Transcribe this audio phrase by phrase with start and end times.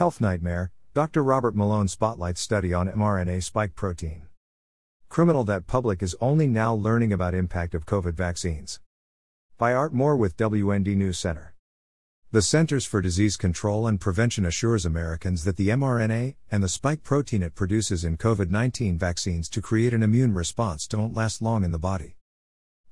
[0.00, 1.22] Health Nightmare Dr.
[1.22, 4.22] Robert Malone spotlights study on mRNA spike protein.
[5.10, 8.80] Criminal that public is only now learning about impact of COVID vaccines.
[9.58, 11.52] By Art Moore with WND News Center.
[12.32, 17.02] The Centers for Disease Control and Prevention assures Americans that the mRNA and the spike
[17.02, 21.62] protein it produces in COVID 19 vaccines to create an immune response don't last long
[21.62, 22.16] in the body.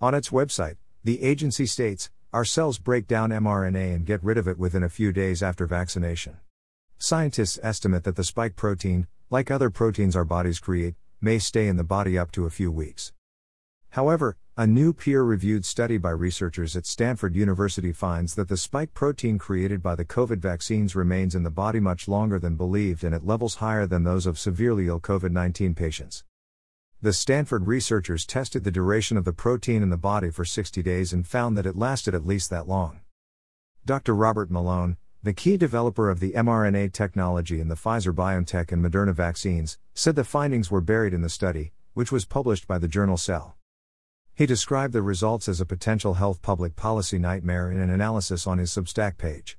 [0.00, 4.48] On its website, the agency states Our cells break down mRNA and get rid of
[4.48, 6.38] it within a few days after vaccination.
[6.98, 11.76] Scientists estimate that the spike protein, like other proteins our bodies create, may stay in
[11.76, 13.12] the body up to a few weeks.
[13.90, 18.94] However, a new peer reviewed study by researchers at Stanford University finds that the spike
[18.94, 23.14] protein created by the COVID vaccines remains in the body much longer than believed and
[23.14, 26.24] at levels higher than those of severely ill COVID 19 patients.
[27.02, 31.12] The Stanford researchers tested the duration of the protein in the body for 60 days
[31.12, 33.00] and found that it lasted at least that long.
[33.84, 34.14] Dr.
[34.14, 39.12] Robert Malone, the key developer of the mRNA technology in the Pfizer BioNTech and Moderna
[39.12, 43.16] vaccines, said the findings were buried in the study, which was published by the journal
[43.16, 43.56] Cell.
[44.34, 48.58] He described the results as a potential health public policy nightmare in an analysis on
[48.58, 49.58] his Substack page.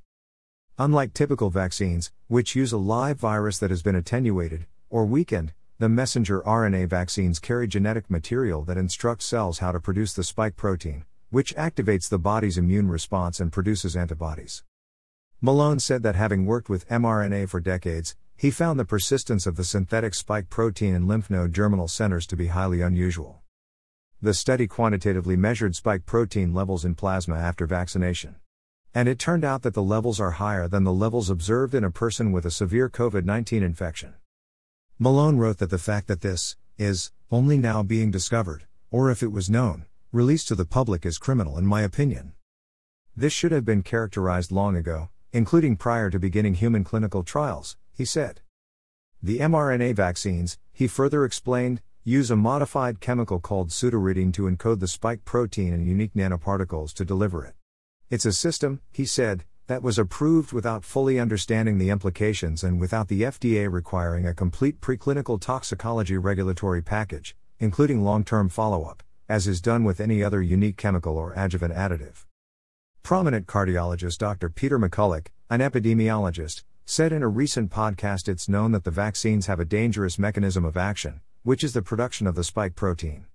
[0.77, 5.89] Unlike typical vaccines, which use a live virus that has been attenuated, or weakened, the
[5.89, 11.03] messenger RNA vaccines carry genetic material that instructs cells how to produce the spike protein,
[11.29, 14.63] which activates the body's immune response and produces antibodies.
[15.39, 19.63] Malone said that having worked with mRNA for decades, he found the persistence of the
[19.63, 23.41] synthetic spike protein in lymph node germinal centers to be highly unusual.
[24.19, 28.37] The study quantitatively measured spike protein levels in plasma after vaccination.
[28.95, 31.91] And it turned out that the levels are higher than the levels observed in a
[31.91, 34.15] person with a severe COVID 19 infection.
[34.97, 39.31] Malone wrote that the fact that this is only now being discovered, or if it
[39.31, 42.33] was known, released to the public is criminal in my opinion.
[43.15, 48.05] This should have been characterized long ago, including prior to beginning human clinical trials, he
[48.05, 48.41] said.
[49.21, 54.87] The mRNA vaccines, he further explained, use a modified chemical called pseudouridine to encode the
[54.87, 57.55] spike protein in unique nanoparticles to deliver it.
[58.09, 63.09] It's a system, he said, that was approved without fully understanding the implications and without
[63.09, 69.45] the FDA requiring a complete preclinical toxicology regulatory package, including long term follow up, as
[69.45, 72.23] is done with any other unique chemical or adjuvant additive.
[73.07, 74.49] Prominent cardiologist Dr.
[74.49, 79.61] Peter McCullough, an epidemiologist, said in a recent podcast it's known that the vaccines have
[79.61, 83.25] a dangerous mechanism of action, which is the production of the spike protein.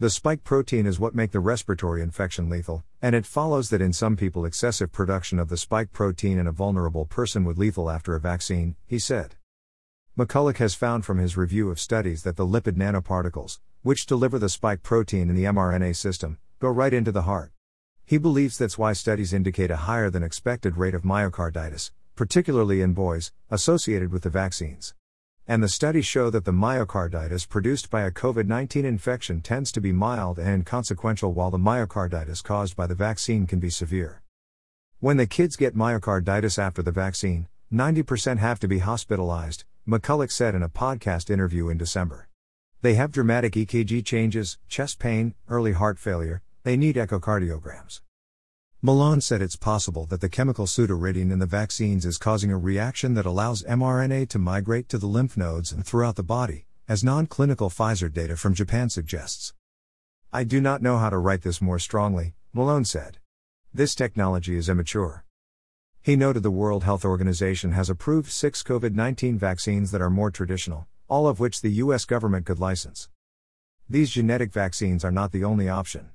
[0.00, 3.92] The spike protein is what make the respiratory infection lethal, and it follows that in
[3.92, 8.16] some people excessive production of the spike protein in a vulnerable person would lethal after
[8.16, 9.36] a vaccine, he said.
[10.18, 14.48] McCullough has found from his review of studies that the lipid nanoparticles, which deliver the
[14.48, 17.52] spike protein in the mRNA system, go right into the heart.
[18.08, 22.94] He believes that's why studies indicate a higher than expected rate of myocarditis, particularly in
[22.94, 24.94] boys, associated with the vaccines.
[25.46, 29.82] And the studies show that the myocarditis produced by a COVID 19 infection tends to
[29.82, 34.22] be mild and inconsequential, while the myocarditis caused by the vaccine can be severe.
[35.00, 40.54] When the kids get myocarditis after the vaccine, 90% have to be hospitalized, McCullough said
[40.54, 42.26] in a podcast interview in December.
[42.80, 48.02] They have dramatic EKG changes, chest pain, early heart failure, they need echocardiograms.
[48.82, 53.14] Malone said it's possible that the chemical pseudouridine in the vaccines is causing a reaction
[53.14, 57.26] that allows mRNA to migrate to the lymph nodes and throughout the body, as non
[57.26, 59.54] clinical Pfizer data from Japan suggests.
[60.30, 63.16] I do not know how to write this more strongly, Malone said.
[63.72, 65.24] This technology is immature.
[66.02, 70.30] He noted the World Health Organization has approved six COVID 19 vaccines that are more
[70.30, 73.08] traditional, all of which the US government could license.
[73.88, 76.10] These genetic vaccines are not the only option.